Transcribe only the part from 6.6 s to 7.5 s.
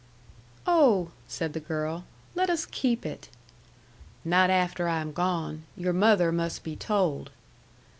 be told."